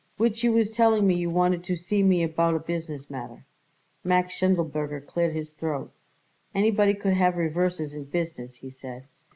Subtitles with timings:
[0.17, 3.45] Which you was telling me you wanted to see me about a business matter."
[4.03, 5.91] Max Schindelberger cleared his throat.
[6.55, 9.05] "Anybody could have reverses in business," he said.